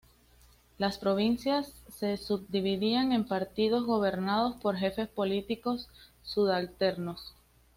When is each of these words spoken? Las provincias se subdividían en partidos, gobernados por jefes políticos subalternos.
Las 0.79 0.97
provincias 0.97 1.75
se 1.91 2.17
subdividían 2.17 3.11
en 3.11 3.23
partidos, 3.27 3.83
gobernados 3.85 4.55
por 4.55 4.75
jefes 4.77 5.07
políticos 5.07 5.89
subalternos. 6.23 7.35